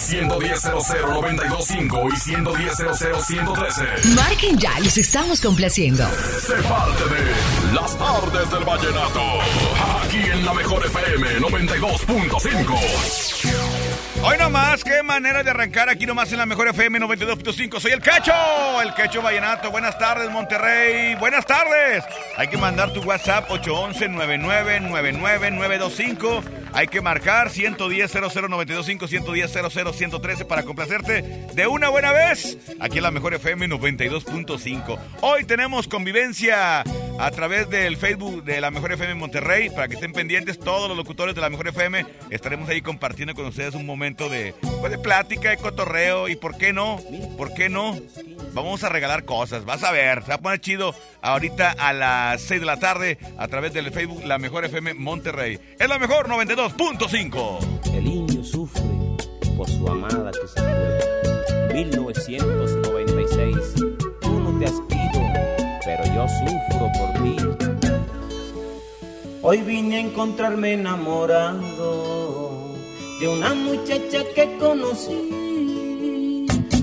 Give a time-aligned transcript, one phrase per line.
[0.00, 2.76] A 110 925 y 110
[3.26, 3.84] 113
[4.14, 6.08] Marquen ya, los estamos complaciendo.
[6.40, 7.34] Se parte de
[7.74, 9.20] Las tardes del vallenato.
[10.02, 13.90] Aquí en la mejor FM 92.5.
[14.22, 17.80] Hoy nomás, qué manera de arrancar aquí nomás en la mejor FM 92.5.
[17.80, 18.32] Soy el Cacho,
[18.82, 19.70] el Cacho Vallenato.
[19.70, 21.14] Buenas tardes, Monterrey.
[21.16, 22.04] Buenas tardes.
[22.36, 26.42] Hay que mandar tu WhatsApp 811-9999-925.
[26.72, 32.58] Hay que marcar 110-00925, 110-00-113 para complacerte de una buena vez.
[32.78, 34.98] Aquí en la mejor FM 92.5.
[35.20, 36.80] Hoy tenemos convivencia
[37.18, 39.70] a través del Facebook de la mejor FM Monterrey.
[39.70, 42.06] Para que estén pendientes todos los locutores de la mejor FM.
[42.30, 46.56] Estaremos ahí compartiendo con ustedes un momento de, pues, de plática, de cotorreo y por
[46.56, 47.00] qué no,
[47.36, 47.98] por qué no,
[48.52, 52.42] vamos a regalar cosas, vas a ver, se va a poner chido ahorita a las
[52.42, 55.58] 6 de la tarde a través del Facebook La Mejor FM Monterrey.
[55.78, 56.28] Es la mejor
[56.60, 57.94] 92.5.
[57.94, 58.82] El niño sufre
[59.56, 61.72] por su amada que se fue.
[61.72, 63.56] 1996,
[64.20, 65.22] tú no te has ido,
[65.86, 67.36] pero yo sufro por ti.
[69.40, 72.50] Hoy vine a encontrarme enamorado
[73.20, 75.16] de una muchacha que conocí.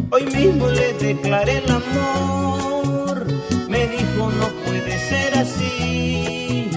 [0.10, 3.28] Hoy mismo le declaré el amor.
[3.70, 6.72] Me dijo no puede ser así,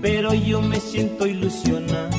[0.00, 2.11] pero yo me siento ilusionado.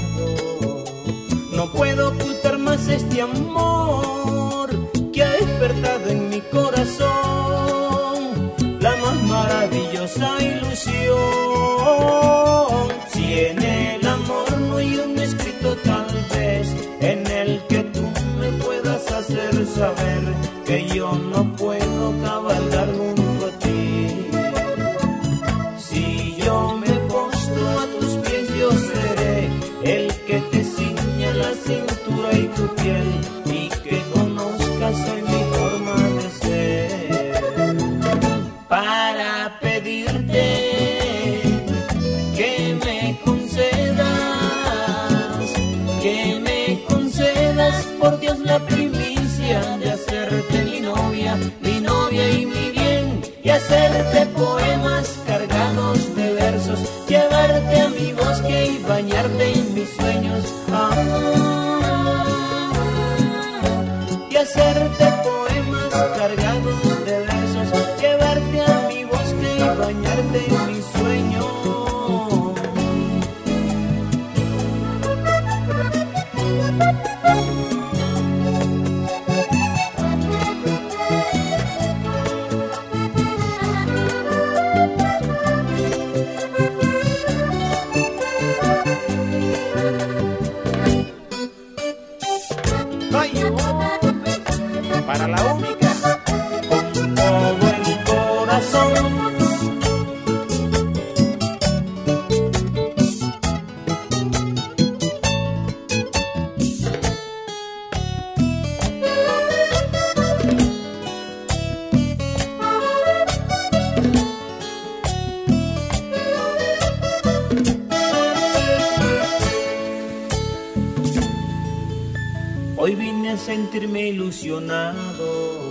[122.75, 125.63] Hoy vine a sentirme ilusionado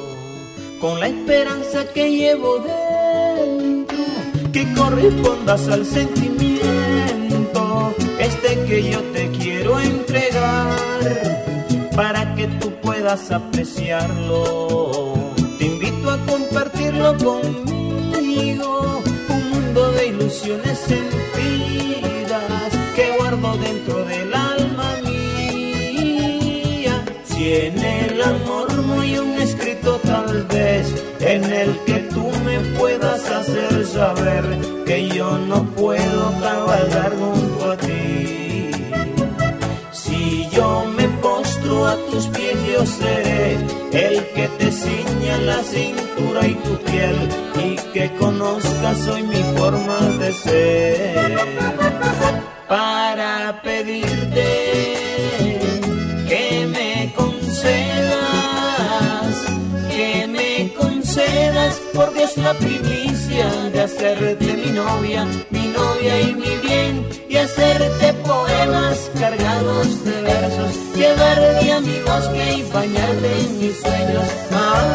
[0.80, 2.81] con la esperanza que llevo que
[4.92, 10.76] correspondas al sentimiento, este que yo te quiero entregar,
[11.96, 15.14] para que tú puedas apreciarlo.
[15.58, 24.96] Te invito a compartirlo conmigo, un mundo de ilusiones sentidas que guardo dentro del alma
[25.06, 27.02] mía.
[27.24, 32.60] Si en el amor no hay un escrito tal vez en el que tú me
[32.78, 33.01] puedas
[33.52, 34.44] hacer saber
[34.86, 38.70] que yo no puedo cabalgar junto a ti.
[39.92, 43.58] Si yo me postro a tus pies, yo seré
[43.92, 47.16] el que te ciña la cintura y tu piel
[47.62, 51.38] y que conozcas hoy mi forma de ser.
[52.68, 54.48] Para pedirte
[56.26, 58.32] que me concedas,
[61.62, 63.01] poemas, por Dios la primicia de
[63.82, 71.72] hacerte mi novia, mi novia y mi bien, y hacerte poemas cargados de versos, llevarte
[71.72, 74.26] a mi bosque y bañarte en mis sueños.
[74.52, 74.92] Ah,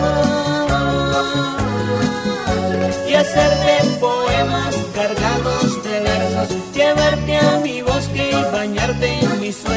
[3.10, 9.77] y hacerte poemas cargados de versos, llevarte a mi bosque y bañarte en mis sueños.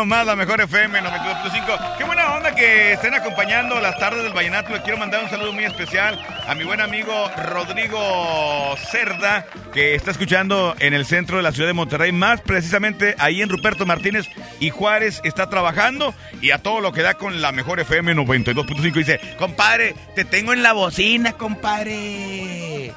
[0.00, 1.98] Nomás la mejor FM 92.5.
[1.98, 4.72] Qué buena onda que estén acompañando las tardes del Vallenato.
[4.72, 6.18] Le quiero mandar un saludo muy especial
[6.48, 9.44] a mi buen amigo Rodrigo Cerda,
[9.74, 13.50] que está escuchando en el centro de la ciudad de Monterrey, más precisamente ahí en
[13.50, 14.26] Ruperto Martínez
[14.58, 18.94] y Juárez está trabajando y a todo lo que da con la mejor FM 92.5.
[18.94, 22.94] Dice, compadre, te tengo en la bocina, compadre.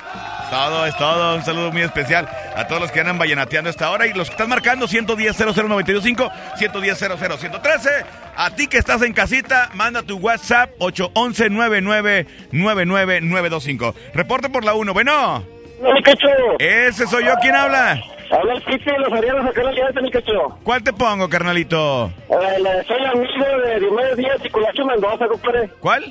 [0.50, 1.36] Todo, es todo.
[1.36, 4.34] Un saludo muy especial a todos los que andan vallenateando esta hora y los que
[4.34, 7.90] están marcando 110 00925 110 113
[8.36, 14.74] A ti que estás en casita, manda tu WhatsApp 811 99 92925 Reporte por la
[14.74, 14.94] 1.
[14.94, 15.44] Bueno,
[15.82, 16.28] No, mi cacho.
[16.60, 17.34] ese soy yo.
[17.42, 18.02] ¿Quién habla?
[18.32, 20.58] Habla el Pipe de los Arianos acá en la mi cacho.
[20.64, 22.12] ¿Cuál te pongo, carnalito?
[22.30, 25.70] Eh, soy amigo de Diomedes Díaz y Culacho Mendoza, compadre.
[25.80, 26.04] ¿Cuál?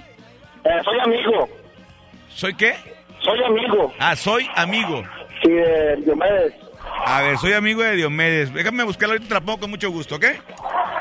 [0.65, 1.49] Eh, soy amigo.
[2.29, 2.75] ¿Soy qué?
[3.21, 3.93] Soy amigo.
[3.99, 5.03] Ah, soy amigo.
[5.43, 6.55] Sí, de Diomedes.
[7.05, 8.53] A ver, soy amigo de Diomedes.
[8.53, 10.25] Déjame buscarlo ahorita, te la pongo con mucho gusto, ¿ok?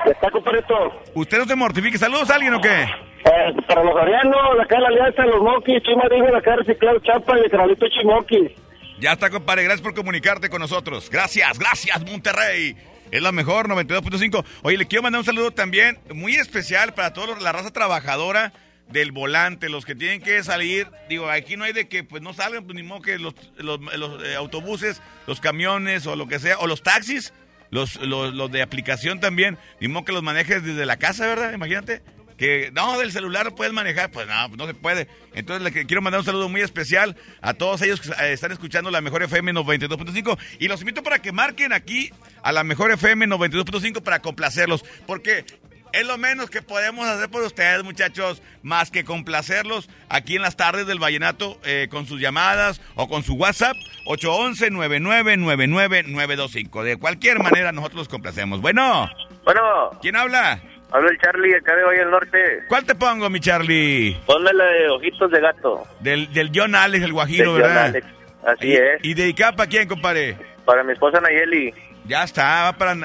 [0.06, 0.92] Está, compadre, todo.
[1.14, 1.98] Usted no se mortifique.
[1.98, 2.84] ¿Saludos a alguien o qué?
[2.84, 7.38] Eh, para los Arianos, acá en la alianza, los Moquis, Chima Digo, acá reciclado Chapa
[7.38, 8.52] y el canalito Chimoquis.
[9.00, 9.64] Ya está, compadre.
[9.64, 11.10] Gracias por comunicarte con nosotros.
[11.10, 12.76] Gracias, gracias, Monterrey.
[13.12, 14.44] Es la mejor, 92.5.
[14.64, 18.54] Oye, le quiero mandar un saludo también muy especial para toda la raza trabajadora
[18.92, 20.88] del volante, los que tienen que salir.
[21.10, 23.80] Digo, aquí no hay de que pues no salgan, pues ni modo que los, los-
[24.26, 27.34] eh, autobuses, los camiones o lo que sea, o los taxis,
[27.70, 31.54] los, los, los de aplicación también, ni modo que los manejes desde la casa, ¿verdad?
[31.54, 32.02] Imagínate.
[32.38, 35.08] Que no, del celular puedes manejar, pues no, pues no se puede.
[35.36, 38.90] Entonces le quiero mandar un saludo muy especial a todos ellos que eh, están escuchando
[38.90, 42.10] la mejor FM 92.5 y los invito para que marquen aquí
[42.42, 45.46] a la mejor FM 92.5 para complacerlos, porque
[45.94, 50.56] es lo menos que podemos hacer por ustedes, muchachos, más que complacerlos aquí en las
[50.58, 56.84] tardes del Vallenato eh, con sus llamadas o con su WhatsApp 811-9999-925.
[56.84, 58.62] De cualquier manera nosotros los complacemos.
[58.62, 59.10] Bueno,
[59.44, 60.60] Bueno, ¿quién habla?
[60.92, 62.38] habla el Charlie acá de Valle del Norte.
[62.68, 64.18] ¿Cuál te pongo, mi Charlie?
[64.26, 65.88] Ponme la de ojitos de gato.
[66.02, 67.86] Del, del John Alex, el guajiro, John ¿verdad?
[67.86, 68.08] Alex.
[68.46, 69.00] Así y, es.
[69.04, 70.36] ¿Y dedicada para quién, compadre?
[70.66, 71.74] Para mi esposa Nayeli.
[72.06, 72.96] Ya está, va para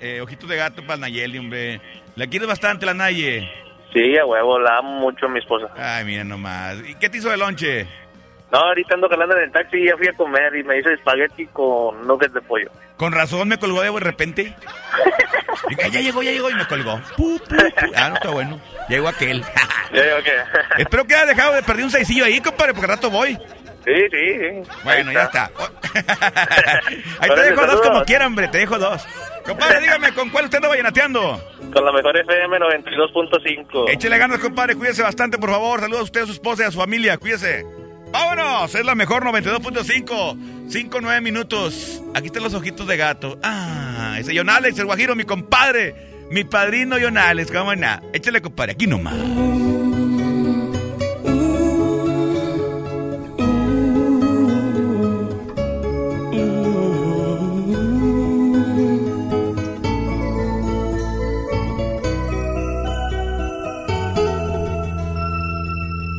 [0.00, 1.80] eh, Ojitos de Gato para Nayeli, hombre.
[2.14, 3.48] ¿La quieres bastante, la Naye?
[3.92, 5.68] Sí, a huevo, la amo mucho a mi esposa.
[5.76, 6.76] Ay, mira nomás.
[6.86, 7.86] ¿Y qué te hizo de lonche?
[8.52, 10.92] No, ahorita ando jalando en el taxi y ya fui a comer y me hice
[10.92, 12.70] espagueti con nuggets de pollo.
[12.96, 14.54] Con razón me colgó de repente.
[15.68, 17.00] Dije, ya llegó, ya llegó y me colgó.
[17.16, 17.92] Pu, pu, pu.
[17.96, 18.60] Ah, no está bueno.
[18.88, 19.42] Llegó aquel.
[19.92, 20.02] Ya.
[20.78, 23.34] Espero que haya dejado de perder un seisillo ahí, compadre, porque al rato voy.
[23.84, 24.70] sí, sí, sí.
[24.82, 25.50] Bueno, ya está.
[27.20, 29.06] Ahí te dejo dos como quiera, hombre, te dejo dos.
[29.46, 31.40] Compadre, dígame, ¿con cuál usted anda vallenateando?
[31.72, 33.90] Con la mejor FM 92.5.
[33.90, 35.80] Échele ganas, compadre, cuídese bastante, por favor.
[35.80, 37.64] Saludos a usted, a su esposa y a su familia, cuídese.
[38.10, 38.74] ¡Vámonos!
[38.74, 40.68] Es la mejor 92.5.
[40.68, 42.02] 5, 9 minutos.
[42.14, 43.38] Aquí están los ojitos de gato.
[43.42, 45.94] Ah, ese John Alex, el guajiro, mi compadre.
[46.30, 48.00] Mi padrino John Alex, cómo no.
[48.12, 49.14] Échale, compadre, aquí nomás.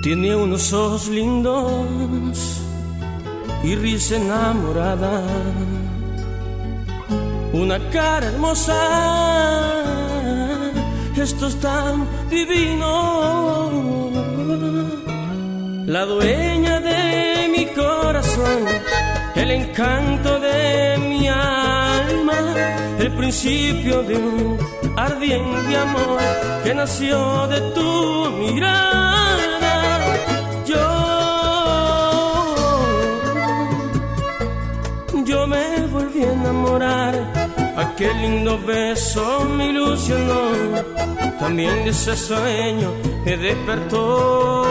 [0.07, 2.61] Tiene unos ojos lindos
[3.61, 5.21] y risa enamorada,
[7.51, 8.73] una cara hermosa,
[11.13, 13.73] gestos tan divinos.
[15.87, 18.63] La dueña de mi corazón,
[19.35, 22.55] el encanto de mi alma,
[22.97, 24.57] el principio de un
[24.95, 26.21] ardiente amor
[26.63, 29.16] que nació de tu mirada.
[37.97, 40.41] Qué lindo beso me ilusionó.
[41.39, 42.93] También ese sueño
[43.25, 44.63] me despertó.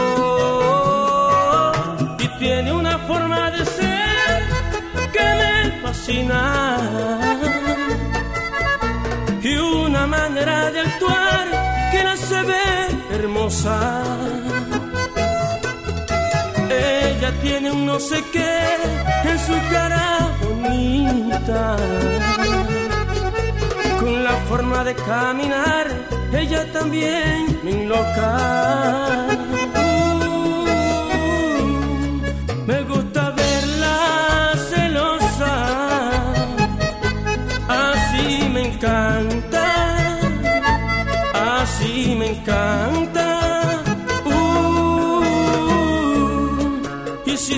[2.19, 4.43] Y tiene una forma de ser
[5.11, 6.77] que me fascina.
[9.43, 11.45] Y una manera de actuar
[11.91, 12.65] que la se ve
[13.11, 14.36] hermosa.
[17.27, 18.57] Ella tiene un no sé qué
[19.25, 21.75] en su cara bonita.
[23.99, 25.87] Con la forma de caminar,
[26.31, 29.36] ella también me enloca.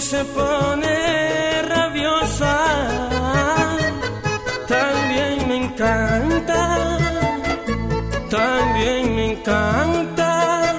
[0.09, 2.55] Se pone rabiosa,
[4.67, 6.97] también me encanta,
[8.27, 10.73] también me encanta.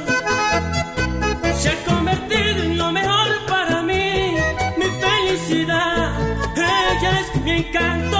[1.61, 4.35] Se ha convertido en lo mejor para mí,
[4.79, 6.11] mi felicidad.
[6.57, 8.19] Ella es mi encanto,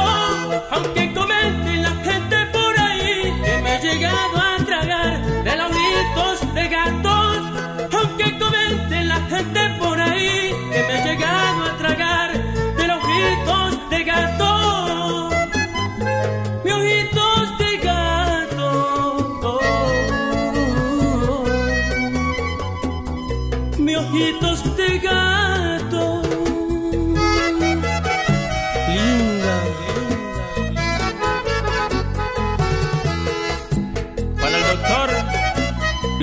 [0.71, 6.69] aunque comente la gente por ahí que me he llegado a tragar de lauritos de
[6.69, 7.20] gatos.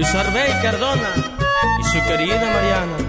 [0.07, 1.09] Luis Arbey Cardona
[1.79, 3.06] y su querida Mariana.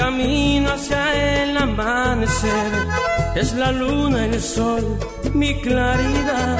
[0.00, 1.02] Camino hacia
[1.42, 2.72] el amanecer.
[3.36, 4.84] Es la luna, el sol,
[5.34, 6.56] mi claridad,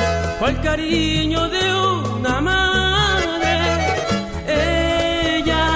[0.48, 3.54] el cariño de una madre.
[4.46, 5.66] Ella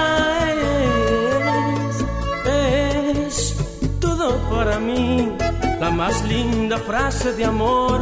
[1.87, 1.95] es,
[2.61, 3.35] es
[3.99, 5.31] todo para mí,
[5.79, 8.01] la más linda frase de amor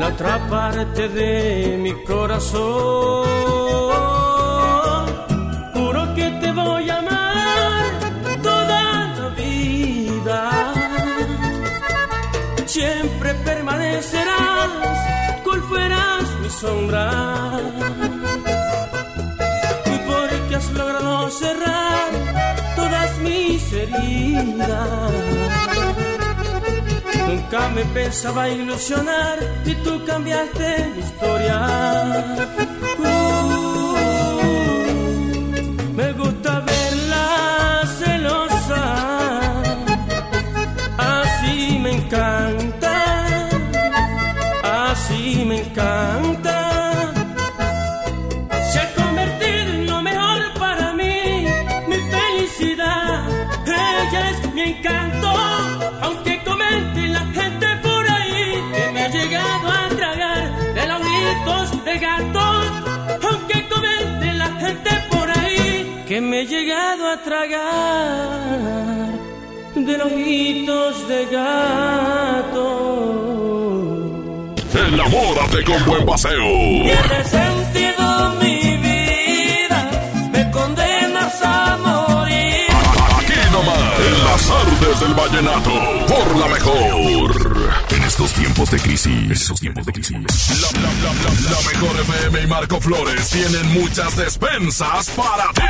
[0.00, 3.28] la otra parte de mi corazón.
[5.74, 7.09] Juro que te voy a amar
[13.44, 14.70] permanecerás,
[15.44, 17.10] cual fueras mi sombra.
[19.86, 22.08] Y porque has logrado cerrar
[22.76, 25.10] todas mis heridas.
[27.28, 31.56] Nunca me pensaba ilusionar y tú cambiaste mi historia.
[69.74, 72.66] De los de gato.
[74.74, 76.48] Enamórate con buen paseo.
[76.82, 79.90] Tiene sentido mi vida,
[80.32, 82.70] me condenas a morir.
[83.18, 85.72] Aquí nomás, en las artes del vallenato,
[86.08, 87.89] por la mejor.
[88.40, 90.16] Tiempos de crisis, estos tiempos de crisis.
[90.16, 95.62] La, la, la, la, la mejor FM y Marco Flores tienen muchas despensas para ti.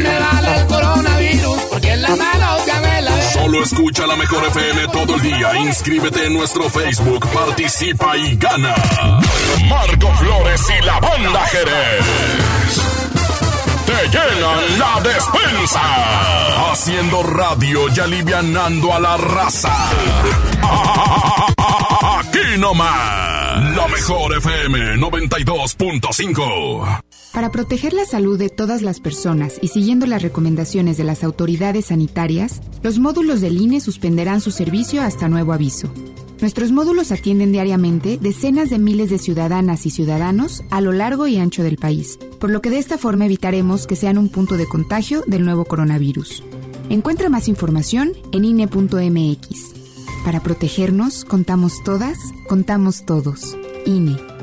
[0.00, 3.32] me vale el coronavirus porque en la mano ya me la.
[3.32, 5.56] Solo escucha la mejor FM todo el día.
[5.56, 8.76] Inscríbete en nuestro Facebook, participa y gana.
[9.68, 12.04] Marco Flores y la banda Jerez.
[13.86, 16.70] Te llenan la despensa.
[16.70, 19.74] Haciendo radio y alivianando a la raza.
[22.54, 23.76] Aquí nomás.
[23.76, 27.02] La mejor FM 92.5.
[27.32, 31.86] Para proteger la salud de todas las personas y siguiendo las recomendaciones de las autoridades
[31.86, 35.92] sanitarias, los módulos del INE suspenderán su servicio hasta nuevo aviso.
[36.40, 41.38] Nuestros módulos atienden diariamente decenas de miles de ciudadanas y ciudadanos a lo largo y
[41.38, 44.68] ancho del país, por lo que de esta forma evitaremos que sean un punto de
[44.68, 46.44] contagio del nuevo coronavirus.
[46.88, 49.83] Encuentra más información en INE.mx.
[50.24, 53.56] Para protegernos, contamos todas, contamos todos.
[53.84, 54.33] INE.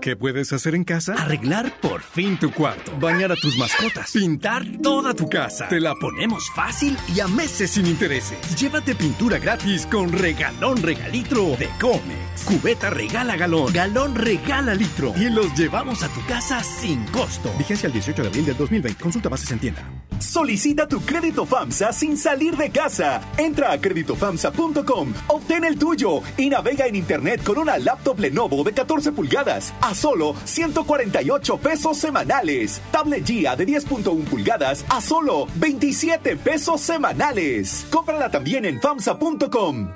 [0.00, 1.12] ¿Qué puedes hacer en casa?
[1.12, 2.90] Arreglar por fin tu cuarto.
[2.98, 4.10] Bañar a tus mascotas.
[4.12, 5.68] Pintar toda tu casa.
[5.68, 8.38] Te la ponemos fácil y a meses sin intereses.
[8.58, 12.44] Llévate pintura gratis con regalón regalitro de Comex.
[12.46, 13.74] Cubeta regala galón.
[13.74, 15.12] Galón regala litro.
[15.16, 17.52] Y los llevamos a tu casa sin costo.
[17.58, 19.02] Vigencia el 18 de abril del 2020.
[19.02, 19.86] Consulta bases en tienda.
[20.18, 23.22] Solicita tu crédito FAMSA sin salir de casa.
[23.38, 28.72] Entra a créditofamsa.com, obtén el tuyo y navega en internet con una laptop Lenovo de
[28.72, 32.80] 14 pulgadas a solo 148 pesos semanales.
[32.92, 37.86] Tablet GIA de 10.1 pulgadas a solo 27 pesos semanales.
[37.90, 39.90] Cómprala también en famsa.com.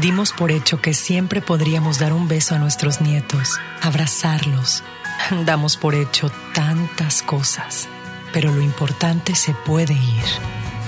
[0.00, 4.82] Dimos por hecho que siempre podríamos dar un beso a nuestros nietos, abrazarlos.
[5.46, 7.88] Damos por hecho tantas cosas,
[8.32, 10.24] pero lo importante se puede ir,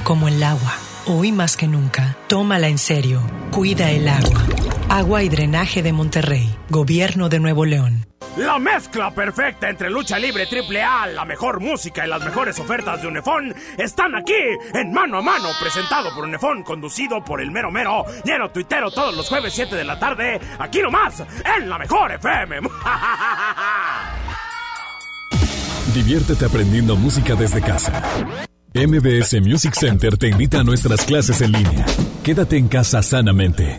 [0.02, 0.74] como el agua.
[1.06, 3.22] Hoy más que nunca, tómala en serio.
[3.52, 4.44] Cuida el agua.
[4.88, 8.06] Agua y Drenaje de Monterrey, Gobierno de Nuevo León.
[8.36, 13.02] La mezcla perfecta entre lucha libre triple A, la mejor música y las mejores ofertas
[13.02, 14.34] de Unefón están aquí
[14.74, 19.16] en Mano a Mano, presentado por Unefón, conducido por el mero mero, lleno tuitero todos
[19.16, 21.22] los jueves 7 de la tarde, aquí nomás,
[21.58, 22.60] en la mejor FM.
[25.94, 28.02] Diviértete aprendiendo música desde casa.
[28.74, 31.86] MBS Music Center te invita a nuestras clases en línea.
[32.22, 33.78] Quédate en casa sanamente.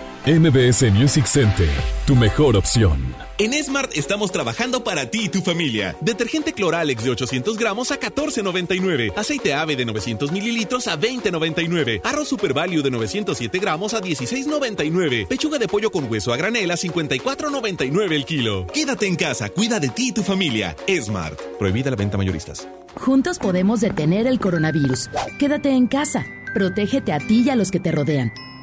[0.23, 1.67] MBS Music Center,
[2.05, 3.15] tu mejor opción.
[3.39, 5.95] En Smart estamos trabajando para ti y tu familia.
[5.99, 9.13] Detergente Cloralex de 800 gramos a 14.99.
[9.17, 12.01] Aceite ave de 900 mililitros a 20.99.
[12.03, 15.27] Arroz Super Value de 907 gramos a 16.99.
[15.27, 18.67] Pechuga de pollo con hueso a granel a 54.99 el kilo.
[18.67, 20.75] Quédate en casa, cuida de ti y tu familia.
[20.87, 21.41] Smart.
[21.57, 22.67] Prohibida la venta mayoristas.
[22.93, 25.09] Juntos podemos detener el coronavirus.
[25.39, 26.27] Quédate en casa.
[26.53, 28.31] Protégete a ti y a los que te rodean.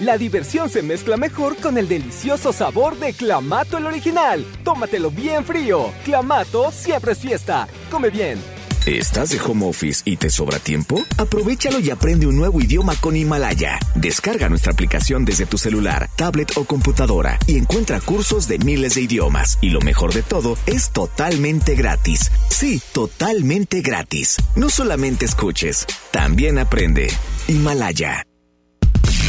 [0.00, 4.44] La diversión se mezcla mejor con el delicioso sabor de Clamato el original.
[4.64, 5.92] Tómatelo bien frío.
[6.04, 7.68] Clamato siempre es fiesta.
[7.90, 8.38] Come bien.
[8.86, 11.02] ¿Estás de home office y te sobra tiempo?
[11.16, 13.78] Aprovechalo y aprende un nuevo idioma con Himalaya.
[13.94, 19.02] Descarga nuestra aplicación desde tu celular, tablet o computadora y encuentra cursos de miles de
[19.02, 19.58] idiomas.
[19.62, 22.30] Y lo mejor de todo, es totalmente gratis.
[22.50, 24.36] Sí, totalmente gratis.
[24.54, 27.10] No solamente escuches, también aprende.
[27.48, 28.26] Himalaya.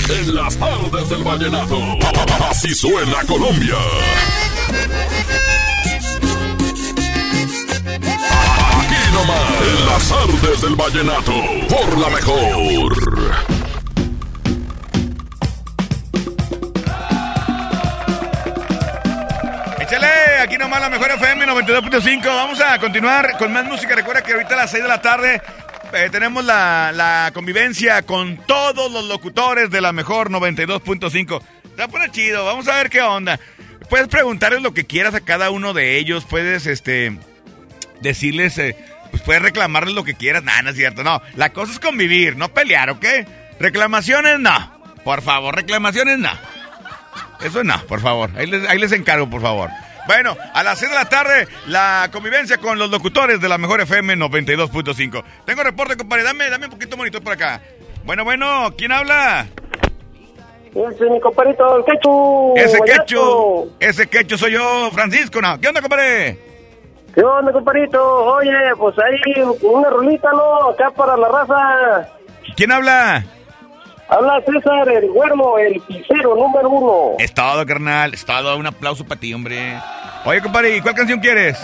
[0.08, 1.80] En las tardes del vallenato,
[2.50, 3.76] así suena Colombia.
[8.82, 11.34] Aquí nomás, en las tardes del vallenato,
[11.70, 13.44] por la mejor.
[19.86, 22.26] Échale, aquí nomás la mejor FM 92.5.
[22.26, 23.93] Vamos a continuar con más música.
[23.93, 25.39] Recuerda que ahorita a las 6 de la tarde
[25.93, 31.39] eh, tenemos la, convivencia con todos los locutores de la mejor 92.5.
[31.39, 33.39] Se va a poner chido, vamos a ver qué onda.
[33.88, 37.15] Puedes preguntarles lo que quieras a cada uno de ellos, puedes este
[38.02, 38.76] decirles, eh,
[39.12, 41.21] pues puedes reclamarles lo que quieras, nada, no es cierto, no.
[41.36, 43.06] La cosa es convivir, no pelear, ¿ok?
[43.60, 46.32] Reclamaciones no, por favor, reclamaciones no.
[47.43, 49.69] Eso no, por favor, ahí les, ahí les encargo, por favor.
[50.08, 53.82] Bueno, a las 6 de la tarde, la convivencia con los locutores de la mejor
[53.82, 55.24] FM 92.5.
[55.45, 56.24] Tengo reporte, compadre.
[56.24, 57.60] Dame, dame un poquito monitor por acá.
[58.04, 59.48] Bueno, bueno, ¿quién habla?
[60.76, 62.54] Ese es mi compadrito, el Quechu.
[62.56, 63.71] Ese Quechu.
[63.80, 65.41] Ese Quechu soy yo, Francisco.
[65.41, 65.60] No.
[65.60, 66.38] ¿Qué onda, compadre?
[67.15, 68.26] ¿Qué onda, compadrito?
[68.26, 70.69] Oye, pues ahí una rolita, ¿no?
[70.69, 72.10] Acá para la raza.
[72.56, 73.24] ¿Quién habla?
[74.08, 77.15] Habla César, el güermo, el pisero número uno.
[77.20, 78.13] Es todo, carnal.
[78.13, 78.56] Es todo.
[78.58, 79.78] Un aplauso para ti, hombre.
[80.26, 81.58] Oye, compadre, ¿cuál canción quieres?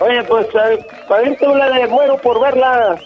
[0.00, 2.96] Oye, pues, eh, para irte una de muero por verla.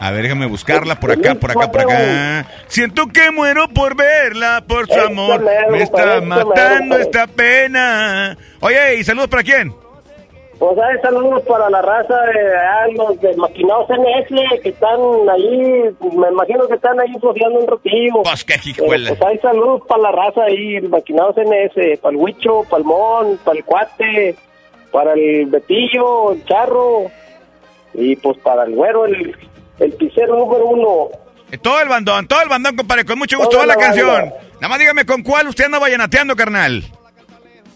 [0.00, 2.46] A ver, déjame buscarla por acá, por acá, por acá.
[2.68, 5.44] Siento que muero por verla, por su amor.
[5.70, 8.36] Me está matando esta pena.
[8.60, 9.74] Oye, ¿y saludos para quién?
[10.58, 14.98] Pues hay saludos para la raza de ah, los de maquinados NS que están
[15.32, 18.22] ahí, me imagino que están ahí flojeando un ratillo.
[18.24, 22.64] Pues qué Eh, pues hay saludos para la raza ahí, maquinados NS, para el Huicho,
[22.68, 24.36] para el Mon, para el Cuate,
[24.90, 27.04] para el Betillo, el Charro,
[27.94, 29.36] y pues para el Güero, el,
[29.78, 31.08] el pisero número uno.
[31.52, 33.04] Eh, Todo el bandón, todo el bandón, compadre.
[33.04, 33.52] Con mucho gusto.
[33.52, 34.32] Toda va la la canción.
[34.54, 36.82] Nada más dígame con cuál usted anda vallenateando, carnal.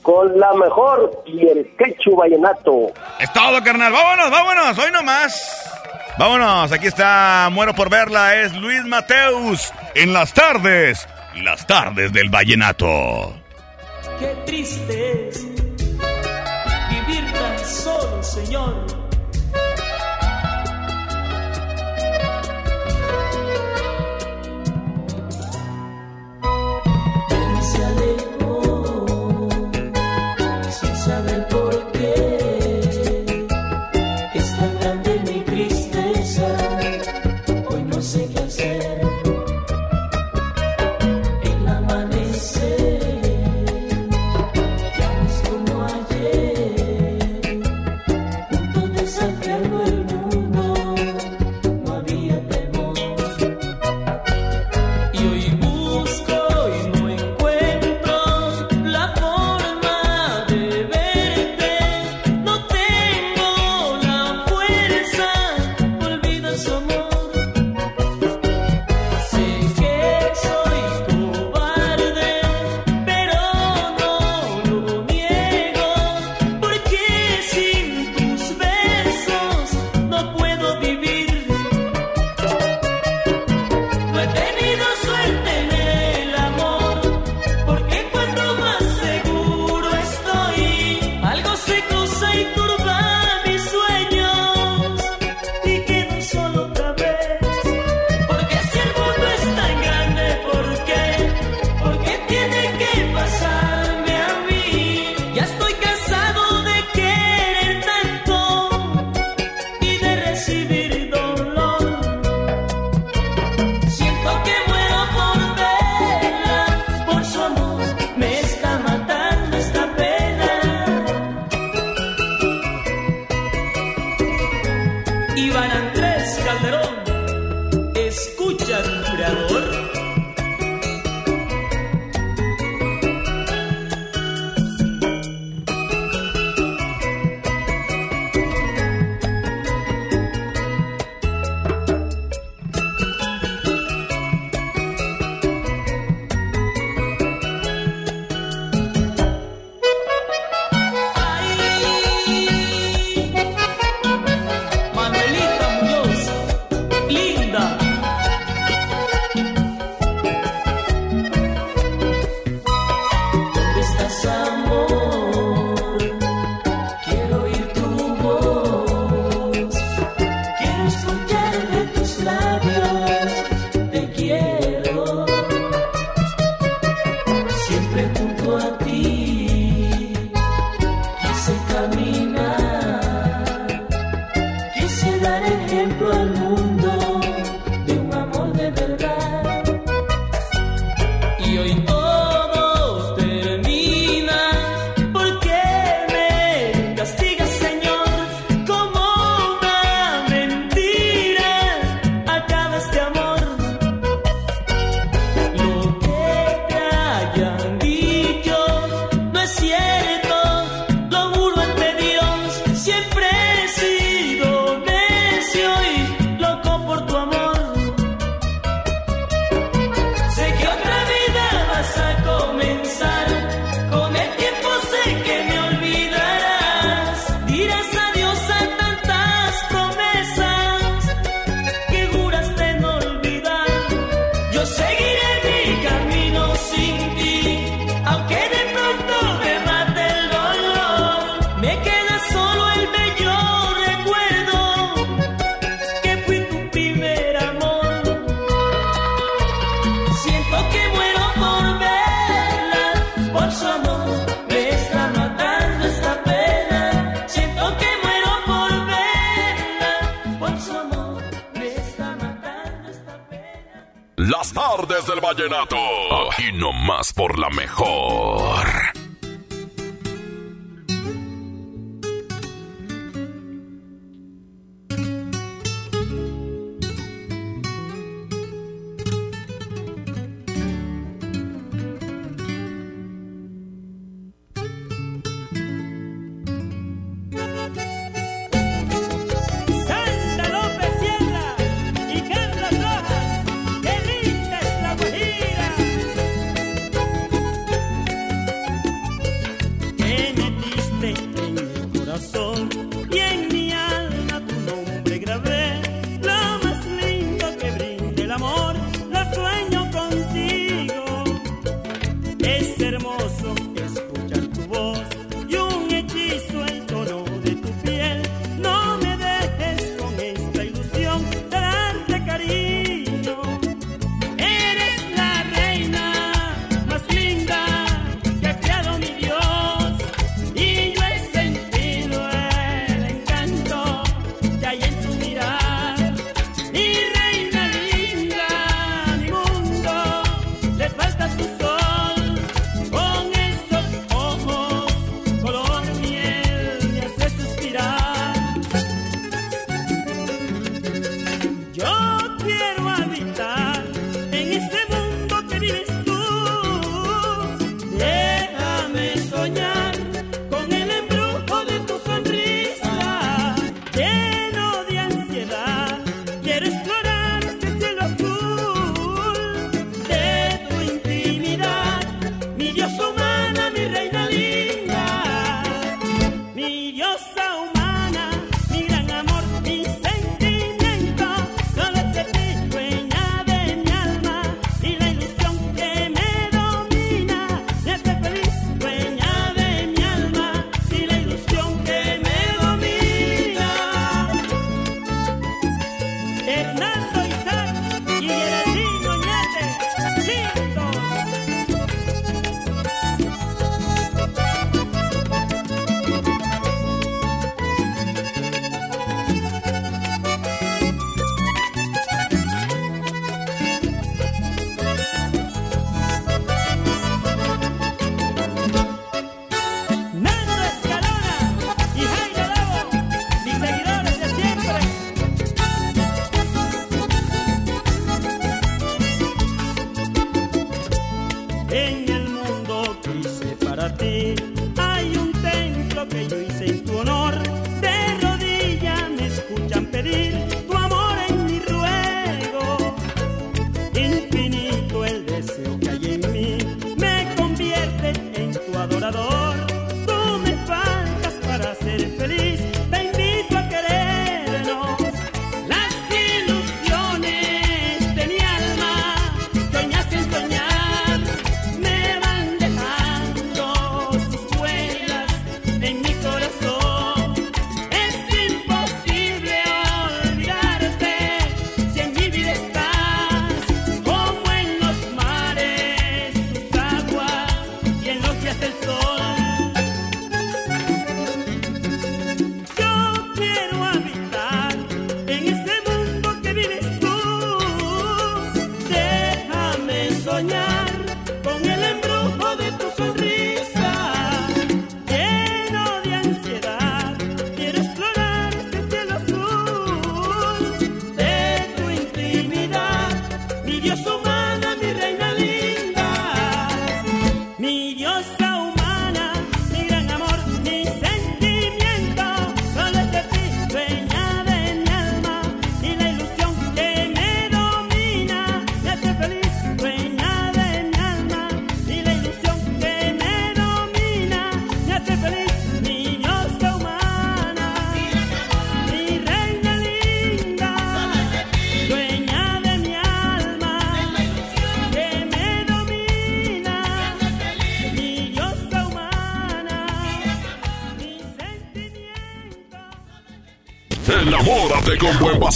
[0.02, 2.92] Con la mejor y el quechu vallenato.
[3.20, 3.92] Es todo, carnal.
[3.92, 4.78] Vámonos, vámonos.
[4.78, 5.70] Hoy nomás.
[6.18, 6.72] Vámonos.
[6.72, 7.48] Aquí está.
[7.52, 8.36] Muero por verla.
[8.36, 9.72] Es Luis Mateus.
[9.94, 11.08] En las tardes.
[11.36, 13.32] Las tardes del vallenato.
[14.18, 15.44] Qué triste es
[16.90, 19.01] vivir tan solo, Señor.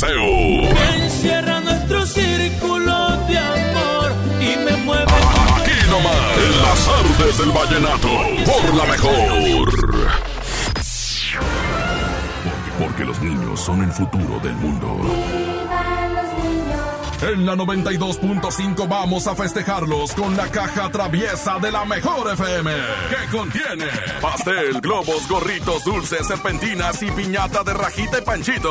[0.00, 0.62] paseo.
[0.94, 5.12] Encierra nuestro círculo de amor y me mueve.
[5.56, 8.08] Aquí nomás, en las artes del vallenato,
[8.44, 9.70] por la mejor.
[12.44, 15.00] Porque, porque los niños son el futuro del mundo.
[17.22, 22.70] En la 92.5 vamos a festejarlos con la caja traviesa de la mejor FM.
[23.08, 23.86] Que contiene
[24.20, 28.70] pastel, globos, gorritos, dulces, serpentinas y piñata de rajita y panchito.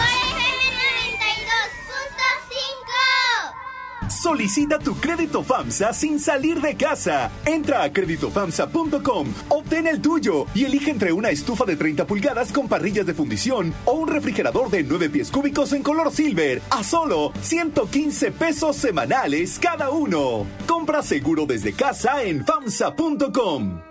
[4.31, 7.29] Solicita tu crédito FAMSA sin salir de casa.
[7.45, 12.69] Entra a creditofamsa.com, obtén el tuyo y elige entre una estufa de 30 pulgadas con
[12.69, 17.33] parrillas de fundición o un refrigerador de 9 pies cúbicos en color silver a solo
[17.41, 20.47] 115 pesos semanales cada uno.
[20.65, 23.90] Compra seguro desde casa en FAMSA.com.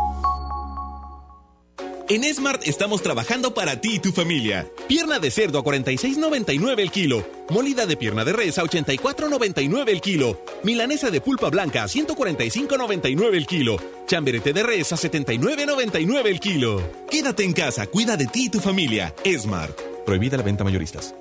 [2.11, 4.67] En Smart estamos trabajando para ti y tu familia.
[4.89, 7.25] Pierna de cerdo a 46.99 el kilo.
[7.49, 10.43] Molida de pierna de res a 84.99 el kilo.
[10.61, 13.77] Milanesa de pulpa blanca a 145.99 el kilo.
[14.07, 16.83] Chamberete de res a 79.99 el kilo.
[17.09, 19.15] Quédate en casa, cuida de ti y tu familia.
[19.39, 19.79] Smart.
[20.05, 21.15] Prohibida la venta mayoristas.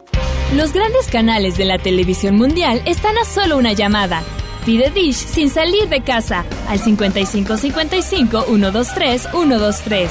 [0.57, 4.25] Los grandes canales de la televisión mundial están a solo una llamada.
[4.67, 10.11] Pide Dish sin salir de casa al 5555 123 123.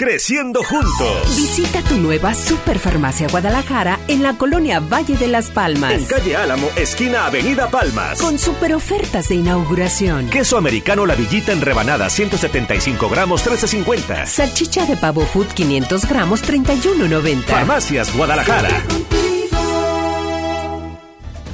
[0.00, 1.36] Creciendo juntos.
[1.36, 5.92] Visita tu nueva Superfarmacia Guadalajara en la colonia Valle de las Palmas.
[5.92, 8.18] En calle Álamo, esquina Avenida Palmas.
[8.18, 10.30] Con super ofertas de inauguración.
[10.30, 14.24] Queso americano La Villita en rebanada 175 gramos 13.50.
[14.24, 17.42] Salchicha de pavo food 500 gramos 31.90.
[17.42, 18.70] Farmacias Guadalajara.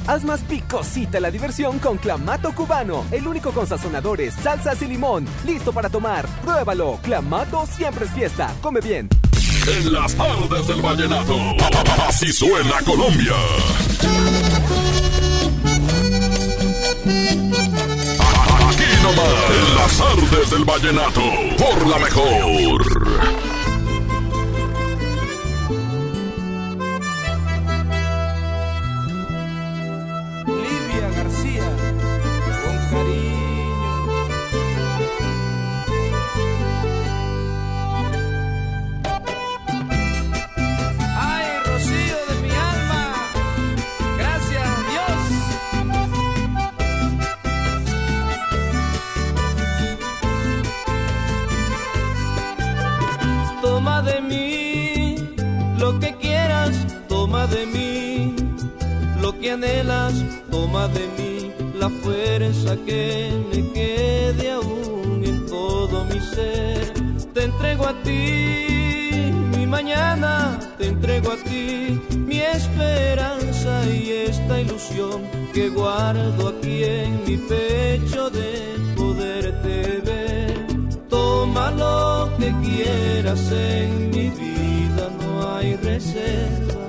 [0.07, 5.27] Haz más picosita la diversión con Clamato Cubano, el único con sazonadores, salsas y limón.
[5.45, 6.25] Listo para tomar.
[6.45, 6.97] Pruébalo.
[7.03, 8.53] Clamato siempre es fiesta.
[8.61, 9.09] Come bien.
[9.67, 11.35] En las tardes del vallenato.
[12.07, 13.33] Así suena Colombia.
[18.69, 19.27] Aquí nomás.
[19.49, 21.21] En las tardes del vallenato.
[21.57, 23.56] Por la mejor.
[59.47, 59.55] Que
[60.51, 66.93] toma de mí la fuerza que me quede aún en todo mi ser.
[67.33, 75.21] Te entrego a ti mi mañana, te entrego a ti mi esperanza y esta ilusión
[75.53, 80.67] que guardo aquí en mi pecho de poderte ver.
[81.07, 86.86] Toma lo que quieras en mi vida, no hay reservas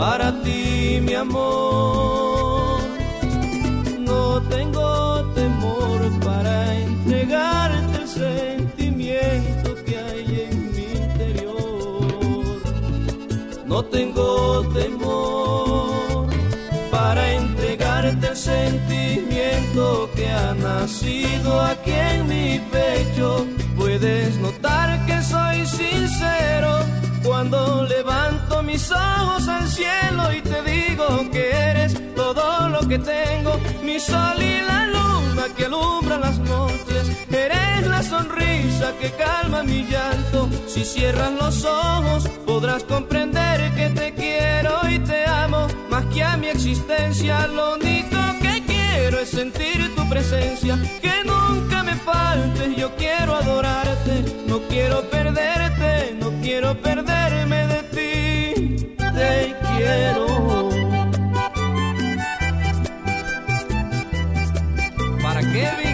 [0.00, 2.80] Para ti, mi amor.
[3.98, 12.62] No tengo temor para entregarte el sentimiento que hay en mi interior.
[13.66, 16.28] No tengo temor
[16.90, 23.46] para entregar entregarte el sentimiento que ha nacido aquí en mi pecho.
[23.76, 26.99] Puedes notar que soy sincero
[27.40, 33.58] cuando levanto mis ojos al cielo y te digo que eres todo lo que tengo,
[33.82, 39.86] mi sol y la luna que alumbra las noches, eres la sonrisa que calma mi
[39.86, 40.50] llanto.
[40.66, 46.36] Si cierras los ojos podrás comprender que te quiero y te amo más que a
[46.36, 47.46] mi existencia.
[47.46, 52.76] Lo único que quiero es sentir tu presencia, que nunca me faltes.
[52.76, 58.94] Yo quiero adorarte, no quiero perderte, no quiero perderme de ti.
[58.96, 60.26] Te quiero.
[65.22, 65.89] Para Kevin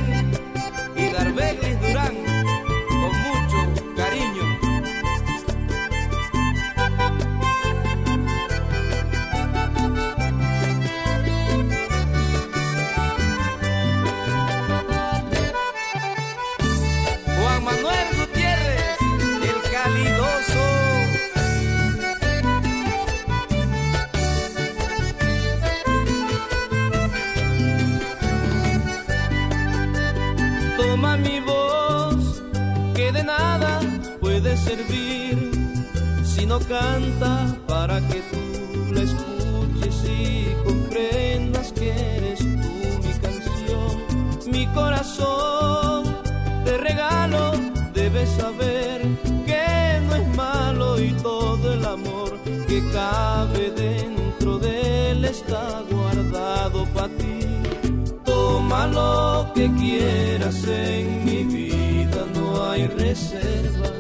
[36.59, 42.47] no canta para que tú la escuches y comprendas que eres tú
[43.05, 46.05] mi canción, mi corazón
[46.65, 47.53] te regalo,
[47.93, 49.03] debes saber
[49.45, 56.87] que no es malo y todo el amor que cabe dentro de él está guardado
[56.95, 57.41] para ti.
[58.25, 63.96] Toma lo que quieras en mi vida, no hay reservas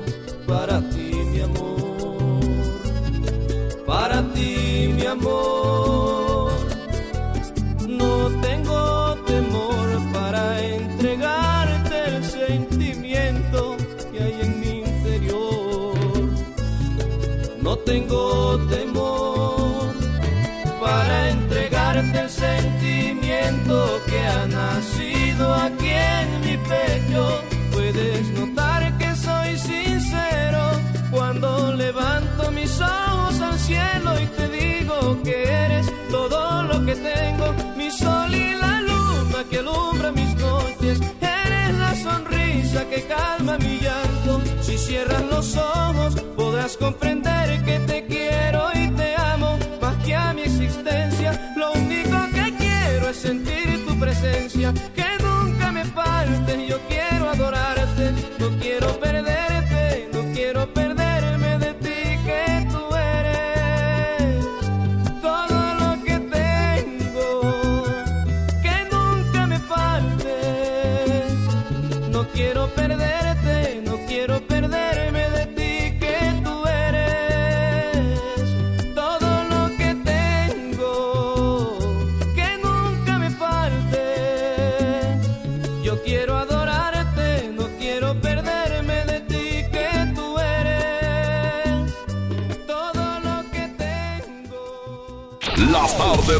[39.56, 41.00] que alumbra mis noches.
[41.20, 44.42] Eres la sonrisa que calma mi llanto.
[44.60, 50.34] Si cierras los ojos podrás comprender que te quiero y te amo más que a
[50.34, 51.54] mi existencia.
[51.56, 56.68] Lo único que quiero es sentir tu presencia, que nunca me faltes.
[56.68, 59.00] Yo quiero adorarte, no quiero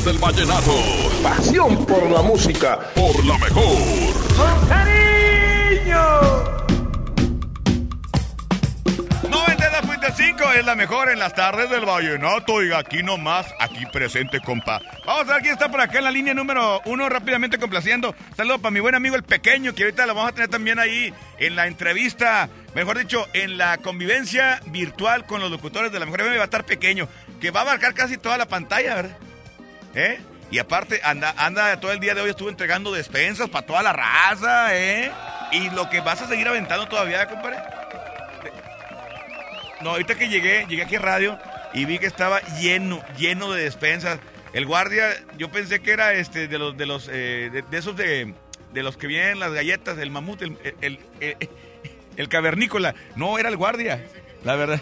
[0.06, 0.72] del vallenato.
[1.20, 2.78] Pasión por la música.
[2.94, 4.14] Por la mejor.
[4.36, 6.44] ¡Con cariño!
[9.28, 12.52] 92.5 es la mejor en las tardes del vallenato.
[12.52, 14.80] Oiga, aquí nomás, aquí presente, compa.
[15.04, 18.14] Vamos a ver quién está por acá en la línea número uno, rápidamente complaciendo.
[18.36, 21.12] Saludos para mi buen amigo el pequeño, que ahorita lo vamos a tener también ahí
[21.38, 26.20] en la entrevista, mejor dicho, en la convivencia virtual con los locutores de la mejor
[26.20, 27.08] FM va a estar pequeño,
[27.40, 29.25] que va a abarcar casi toda la pantalla, ¿verdad?
[29.96, 30.20] ¿Eh?
[30.50, 33.92] Y aparte, anda, anda todo el día de hoy estuvo entregando despensas para toda la
[33.92, 35.10] raza, ¿eh?
[35.50, 37.56] Y lo que vas a seguir aventando todavía, compadre.
[39.80, 41.38] No, ahorita que llegué, llegué aquí a radio
[41.74, 44.18] y vi que estaba lleno, lleno de despensas.
[44.52, 48.32] El guardia, yo pensé que era este de los de los eh, de, esos de,
[48.72, 50.98] de los que vienen las galletas, el mamut, el-
[52.16, 52.94] el cavernícola.
[53.16, 54.04] No, era el guardia,
[54.44, 54.80] la verdad.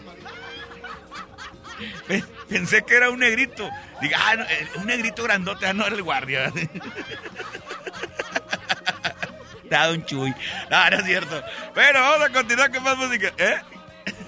[2.07, 3.69] Pe- Pensé que era un negrito.
[4.01, 6.53] Diga, ah, no, eh, un negrito grandote, ah, no era el guardia.
[9.71, 10.35] Dado un chuy.
[10.71, 11.43] No, no es cierto.
[11.75, 13.33] Pero vamos a continuar con más música.
[13.39, 13.57] ¿Eh?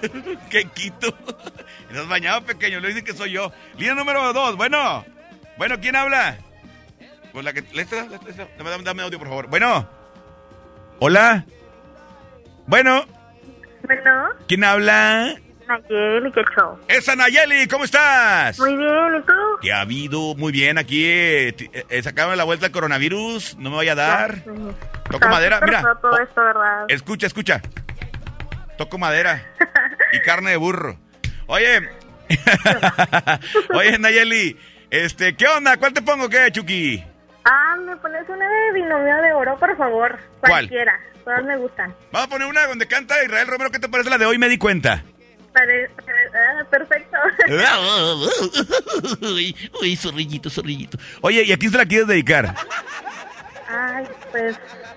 [0.49, 1.15] ¡Qué quito!
[1.89, 2.79] Estás bañado, pequeño.
[2.79, 3.51] Le dicen que soy yo.
[3.77, 4.55] Línea número dos.
[4.57, 5.05] Bueno.
[5.57, 6.37] Bueno, ¿quién habla?
[7.31, 7.61] Pues la que...
[7.73, 8.05] Letra,
[8.57, 9.47] dame, dame audio, por favor.
[9.47, 9.87] Bueno.
[10.99, 11.45] Hola.
[12.65, 13.05] Bueno.
[13.83, 15.35] Bueno, ¿Quién habla?
[15.67, 16.77] Nayeli, qué show.
[16.87, 17.67] ¡Esa Nayeli!
[17.67, 18.57] ¿Cómo estás?
[18.59, 19.33] Muy bien, ¿y tú?
[19.61, 20.35] ¿Qué ha habido?
[20.35, 23.95] Muy bien, aquí eh, t- eh, sacame la vuelta al coronavirus, no me vaya a
[23.95, 24.43] dar.
[24.43, 25.81] Toco Está madera, mira.
[26.01, 26.85] todo esto, ¿verdad?
[26.87, 27.61] Escucha, escucha.
[28.77, 29.43] Toco madera
[30.13, 30.97] y carne de burro.
[31.47, 31.89] Oye,
[33.73, 34.57] oye Nayeli,
[34.89, 35.77] este, ¿qué onda?
[35.77, 37.03] ¿Cuál te pongo qué, Chucky?
[37.45, 40.17] Ah, me pones una de binomio de oro, por favor.
[40.41, 40.51] ¿Cuál?
[40.51, 40.99] Cualquiera.
[41.23, 41.93] Todas me gustan.
[42.11, 43.69] Vamos a poner una donde canta Israel Romero.
[43.71, 44.37] ¿Qué te parece la de hoy?
[44.37, 45.03] Me di cuenta.
[45.57, 47.17] Pare- pare- ah, perfecto.
[49.33, 50.99] uy, uy, zorrillito, zorrillito.
[51.21, 52.53] Oye, ¿y a quién se la quieres dedicar?
[53.67, 54.55] Ay, pues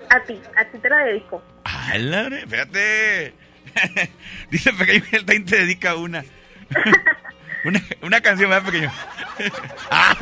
[0.09, 1.41] a ti, a ti te la dedico.
[1.63, 3.33] A la hora- Fíjate.
[4.51, 6.23] Dice Pequeño que él también te dedica una.
[7.65, 8.91] una, una canción, ¿verdad, Pequeño?
[9.89, 10.15] ah,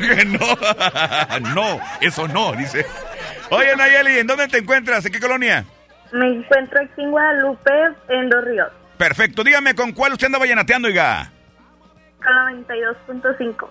[1.40, 1.54] no.
[1.54, 2.86] no, eso no, dice.
[3.50, 5.04] Oye, Nayeli, ¿en dónde te encuentras?
[5.04, 5.66] ¿En qué colonia?
[6.12, 7.70] Me encuentro aquí en Guadalupe,
[8.08, 11.32] en Dos Ríos, Perfecto, dígame con cuál usted anda vallenateando, oiga.
[12.22, 13.66] con la 92.5.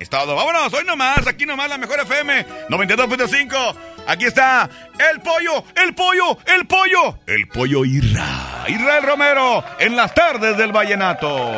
[0.00, 0.34] Estado.
[0.34, 3.76] Vámonos, hoy nomás, aquí nomás la mejor FM 92.5.
[4.08, 4.68] Aquí está
[5.12, 8.64] el pollo, el pollo, el pollo, el pollo Irra.
[8.66, 11.52] Israel Romero en las tardes del vallenato.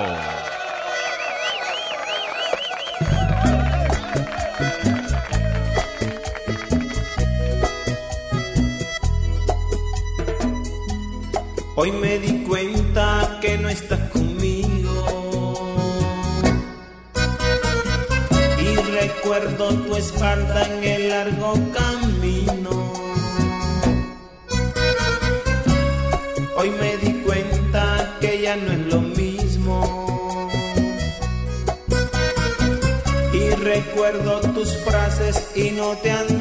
[11.76, 15.66] Hoy me di cuenta que no estás conmigo
[18.60, 22.92] y recuerdo tu espalda en el largo camino.
[26.56, 30.50] Hoy me di cuenta que ya no es lo mismo
[33.32, 36.33] y recuerdo tus frases y no te han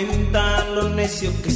[0.00, 1.49] me di cuenta lo necio que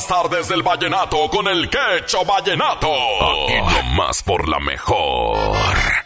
[0.00, 2.88] las tardes del vallenato con el quecho vallenato.
[2.88, 3.60] Aquí
[3.94, 5.99] más por la mejor.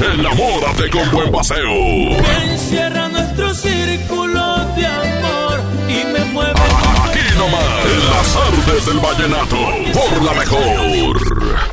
[0.00, 1.72] Enamórate con buen paseo.
[2.50, 6.60] Encierra nuestro círculo de amor y me mueve.
[7.04, 9.56] Aquí nomás, en las artes del vallenato,
[9.92, 11.64] por la mejor.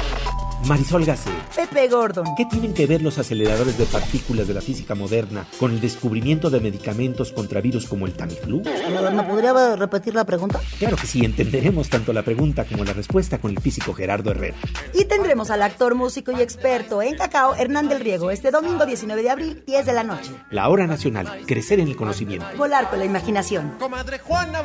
[0.66, 1.32] Marisol Gacé,
[1.72, 2.26] Pepe Gordon.
[2.36, 6.50] ¿qué tienen que ver los aceleradores de partículas de la física moderna con el descubrimiento
[6.50, 8.62] de medicamentos contra virus como el Tamiflu?
[8.62, 10.60] ¿Me podría repetir la pregunta?
[10.80, 14.58] Claro que sí, entenderemos tanto la pregunta como la respuesta con el físico Gerardo Herrera.
[14.94, 19.24] Y tendremos al actor, músico y experto en cacao, Hernán del Riego, este domingo 19
[19.24, 20.32] de abril, 10 de la noche.
[20.50, 22.48] La hora nacional, crecer en el conocimiento.
[22.58, 23.78] Volar con la imaginación.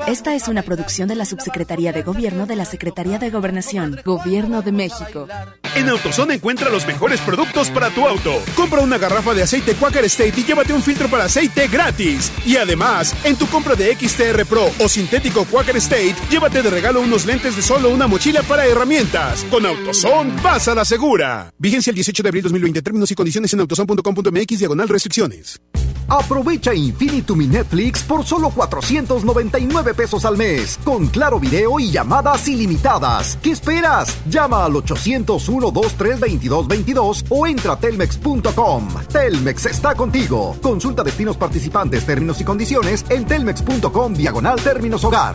[0.08, 4.62] Esta es una producción de la Subsecretaría de Gobierno de la Secretaría de Gobernación, Gobierno
[4.62, 5.28] de México.
[5.76, 8.42] En AutoZone encuentra los mejores productos para tu auto.
[8.54, 12.32] Compra una garrafa de aceite Quaker State y llévate un filtro para aceite gratis.
[12.44, 17.00] Y además, en tu compra de XTR Pro o sintético Quaker State, llévate de regalo
[17.00, 19.44] unos lentes de sol o una mochila para herramientas.
[19.50, 21.52] Con AutoZone, vas a la segura.
[21.58, 22.82] Vigencia el 18 de abril 2020.
[22.82, 25.60] Términos y condiciones en autozone.com.mx diagonal restricciones.
[26.08, 32.46] Aprovecha Infinitum mi Netflix por solo 499 pesos al mes, con claro video y llamadas
[32.46, 33.36] ilimitadas.
[33.42, 34.16] ¿Qué esperas?
[34.28, 34.76] Llama al
[36.86, 38.88] 801-223-2222 o entra a telmex.com.
[39.12, 40.56] Telmex está contigo.
[40.62, 45.34] Consulta destinos participantes, términos y condiciones en telmex.com diagonal términos hogar.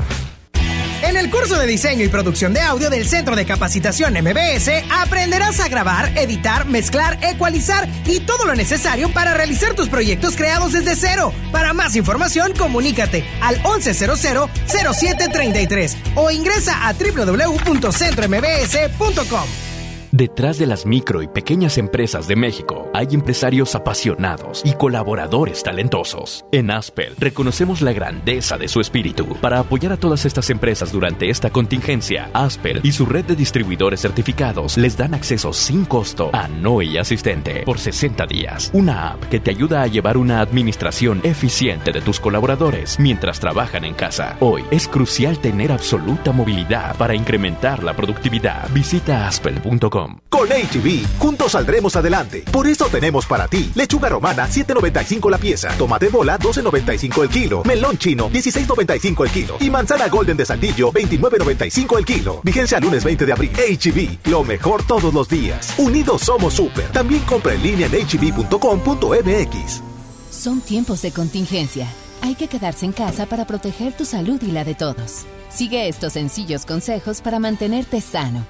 [1.04, 5.60] En el curso de diseño y producción de audio del Centro de Capacitación MBS aprenderás
[5.60, 10.96] a grabar, editar, mezclar, ecualizar y todo lo necesario para realizar tus proyectos creados desde
[10.96, 11.34] cero.
[11.52, 19.71] Para más información, comunícate al 1100-0733 o ingresa a www.centrombs.com.
[20.14, 26.44] Detrás de las micro y pequeñas empresas de México hay empresarios apasionados y colaboradores talentosos.
[26.52, 29.38] En Aspel reconocemos la grandeza de su espíritu.
[29.40, 34.02] Para apoyar a todas estas empresas durante esta contingencia, Aspel y su red de distribuidores
[34.02, 38.70] certificados les dan acceso sin costo a Noe Asistente por 60 días.
[38.74, 43.86] Una app que te ayuda a llevar una administración eficiente de tus colaboradores mientras trabajan
[43.86, 44.36] en casa.
[44.42, 48.70] Hoy es crucial tener absoluta movilidad para incrementar la productividad.
[48.74, 50.11] Visita aspel.com.
[50.30, 52.44] Con HB, juntos saldremos adelante.
[52.52, 57.64] Por eso tenemos para ti lechuga romana 7.95 la pieza, tomate bola 12.95 el kilo,
[57.64, 62.42] melón chino 16.95 el kilo y manzana golden de Saldillo 29.95 el kilo.
[62.44, 63.52] Vigencia lunes 20 de abril.
[63.52, 65.74] HB, lo mejor todos los días.
[65.78, 66.86] Unidos somos super.
[66.92, 69.82] También compra en línea en hb.com.mx.
[70.32, 71.88] Son tiempos de contingencia.
[72.22, 75.26] Hay que quedarse en casa para proteger tu salud y la de todos.
[75.50, 78.46] Sigue estos sencillos consejos para mantenerte sano.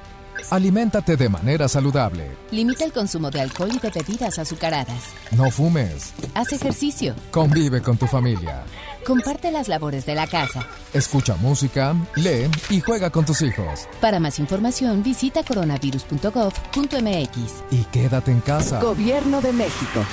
[0.50, 2.32] Aliméntate de manera saludable.
[2.52, 5.02] Limita el consumo de alcohol y de bebidas azucaradas.
[5.32, 6.14] No fumes.
[6.34, 7.16] Haz ejercicio.
[7.32, 8.64] Convive con tu familia.
[9.06, 10.66] Comparte las labores de la casa.
[10.94, 13.88] Escucha música, lee y juega con tus hijos.
[14.00, 17.64] Para más información, visita coronavirus.gov.mx.
[17.72, 18.80] Y quédate en casa.
[18.82, 20.06] Gobierno de México.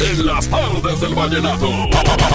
[0.00, 1.70] En las tardes del vallenato.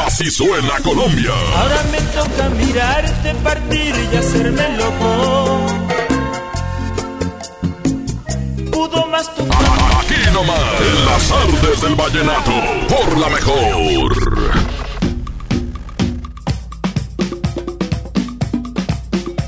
[0.06, 1.32] Así suena Colombia.
[1.58, 5.66] Ahora me toca mirarte partir y hacerme loco.
[8.80, 10.58] Pudo más tu Aquí nomás.
[10.80, 12.52] En las tardes del vallenato.
[12.88, 14.14] Por la mejor.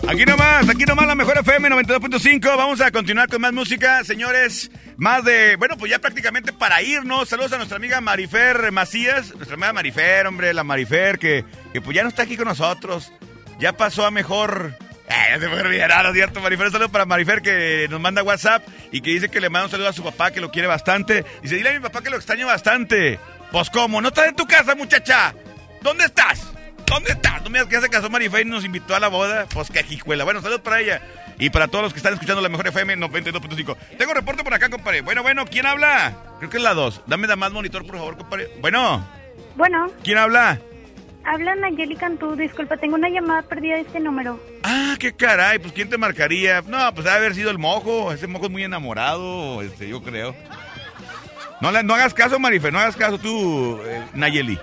[0.10, 2.58] Aquí nomás, aquí nomás la mejor FM 92.5.
[2.58, 4.70] Vamos a continuar con más música, señores.
[4.98, 7.30] Más de, bueno, pues ya prácticamente para irnos.
[7.30, 9.34] Saludos a nuestra amiga Marifer Macías.
[9.34, 13.14] Nuestra amiga Marifer, hombre, la Marifer, que, que pues ya no está aquí con nosotros.
[13.62, 14.76] Ya pasó a mejor.
[15.12, 16.40] Eh, ya se me olvidará, ¿no es cierto?
[16.40, 19.66] Marifer, un saludo para Marifer que nos manda WhatsApp y que dice que le manda
[19.66, 21.26] un saludo a su papá que lo quiere bastante.
[21.42, 23.20] Dice, dile a mi papá que lo extraño bastante.
[23.52, 24.00] Pues, ¿cómo?
[24.02, 25.34] ¿No estás en tu casa, muchacha?
[25.82, 26.54] ¿Dónde estás?
[26.86, 27.42] ¿Dónde estás?
[27.44, 29.48] No me digas que ya se casó Marifer y nos invitó a la boda.
[29.54, 30.24] Pues qué jijuela.
[30.24, 31.02] Bueno, saludos para ella.
[31.40, 33.76] Y para todos los que están escuchando la mejor FM 92.5.
[33.98, 35.02] Tengo reporte por acá, compadre.
[35.02, 36.14] Bueno, bueno, ¿quién habla?
[36.38, 37.02] Creo que es la 2.
[37.08, 38.50] Dame da más monitor, por favor, compadre.
[38.62, 39.06] Bueno,
[39.56, 40.60] Bueno, ¿quién habla?
[41.26, 42.36] Habla Nayeli Cantú.
[42.36, 44.40] Disculpa, tengo una llamada perdida de este número.
[44.64, 46.62] Ah, qué caray, pues ¿quién te marcaría?
[46.68, 48.12] No, pues debe haber sido el mojo.
[48.12, 50.36] Ese mojo es muy enamorado, este, yo creo.
[51.62, 54.58] No, le- no hagas caso, Marifer, no hagas caso tú, eh, Nayeli.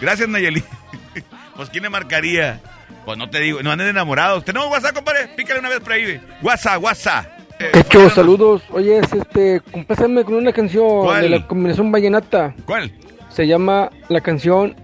[0.00, 0.62] Gracias, Nayeli.
[1.56, 2.60] pues ¿quién le marcaría?
[3.04, 4.44] Pues no te digo, no anden enamorados.
[4.44, 5.28] ¿Tenemos WhatsApp, compadre?
[5.36, 6.20] Pícale una vez por ahí.
[6.42, 7.26] WhatsApp, WhatsApp.
[7.60, 8.62] Eh, Hecho, saludos.
[8.70, 11.22] Oye, es este, compásame con una canción ¿Cuál?
[11.22, 12.54] de la combinación vallenata.
[12.64, 12.92] ¿Cuál?
[13.28, 14.74] Se llama la canción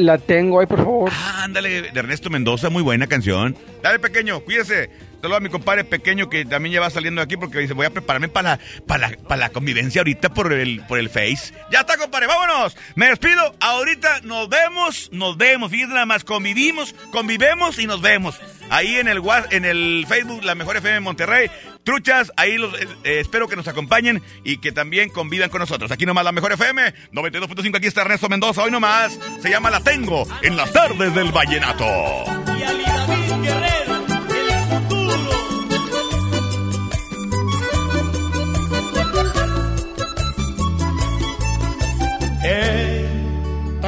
[0.00, 1.10] La Tengo ahí, por favor.
[1.12, 3.54] Ah, ándale, de Ernesto Mendoza, muy buena canción.
[3.82, 4.88] Dale, pequeño, cuídese.
[5.20, 7.86] Saludos a mi compadre pequeño que también ya va saliendo de aquí porque dice, voy
[7.86, 11.52] a prepararme para la, para para la convivencia ahorita por el, por el Face.
[11.70, 12.76] Ya está, compadre, vámonos.
[12.94, 13.54] Me despido.
[13.60, 15.70] Ahorita nos vemos, nos vemos.
[15.70, 18.40] Fíjense nada más, convivimos, convivemos y nos vemos.
[18.70, 21.50] Ahí en el, en el Facebook, la mejor FM Monterrey.
[21.84, 25.90] Truchas, ahí los, eh, eh, espero que nos acompañen y que también convivan con nosotros.
[25.90, 28.62] Aquí nomás la mejor FM, 92.5, aquí está Ernesto Mendoza.
[28.62, 31.84] Hoy nomás se llama La Tengo en las tardes del Vallenato.
[31.84, 33.89] y Ali David Guerrero,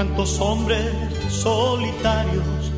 [0.03, 0.85] tantos hombres
[1.31, 2.73] solitarios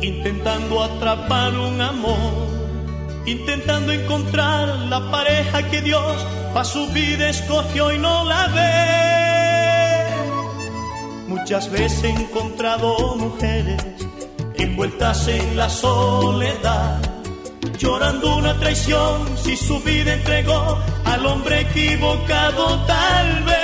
[0.00, 2.48] intentando atrapar un amor,
[3.26, 10.06] intentando encontrar la pareja que Dios para su vida escogió y no la ve.
[11.28, 13.84] Muchas veces he encontrado mujeres
[14.54, 16.98] envueltas en la soledad,
[17.76, 23.59] llorando una traición si su vida entregó al hombre equivocado tal vez.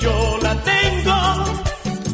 [0.00, 1.18] Yo la tengo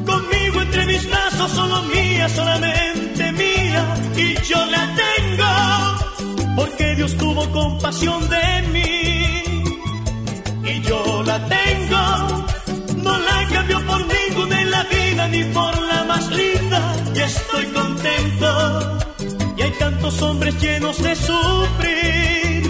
[0.06, 3.94] conmigo entre mis brazos, solo mía, solamente mía.
[4.16, 9.42] Y yo la tengo porque Dios tuvo compasión de mí.
[10.64, 12.46] Y yo la tengo,
[13.02, 16.96] no la cambio por ninguna en la vida ni por la más linda.
[17.14, 18.98] Y estoy contento.
[19.56, 22.62] Y hay tantos hombres llenos de sufrir.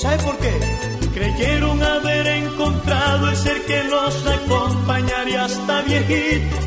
[0.00, 0.89] ¿Sabe por qué?
[1.20, 6.58] Creyeron haber encontrado el ser que los acompañaría hasta viejitos.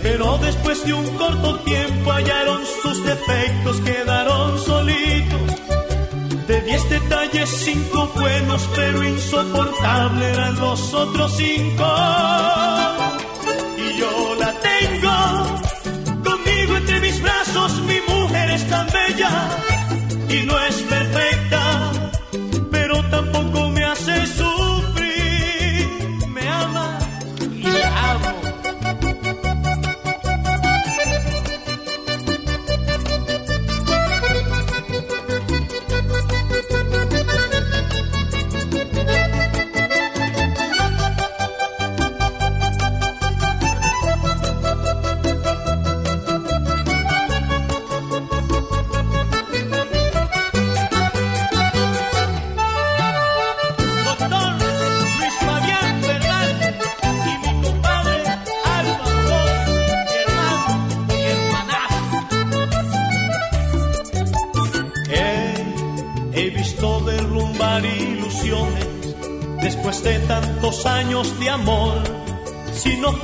[0.00, 5.40] Pero después de un corto tiempo hallaron sus defectos, quedaron solitos.
[6.46, 11.86] De diez detalles, cinco buenos, pero insoportables eran los otros cinco.
[13.76, 15.12] Y yo la tengo
[16.22, 19.48] conmigo entre mis brazos, mi mujer es tan bella
[20.28, 21.59] y no es perfecta,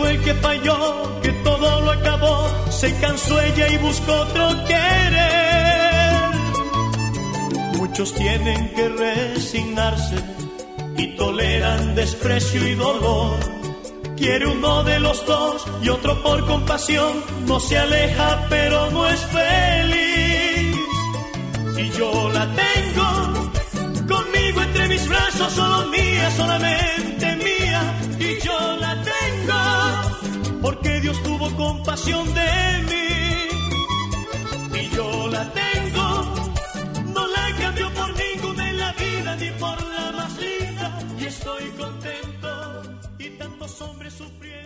[0.08, 5.46] el que falló, que todo lo acabó, se cansó ella y buscó otro querer.
[7.76, 10.16] Muchos tienen que resignarse
[10.96, 13.36] y toleran desprecio y dolor.
[14.16, 19.20] Quiere uno de los dos y otro por compasión, no se aleja pero no es
[19.26, 20.76] feliz.
[21.76, 23.50] Y yo la tengo
[24.08, 27.98] conmigo entre mis brazos, solo mía, solamente mía.
[28.18, 29.05] Y yo la tengo
[30.66, 32.50] porque Dios tuvo compasión de
[32.90, 33.08] mí.
[34.80, 36.06] Y yo la tengo,
[37.14, 40.98] no la cambio por ninguna en la vida ni por la más linda.
[41.20, 42.50] Y estoy contento
[43.18, 44.65] y tantos hombres sufriendo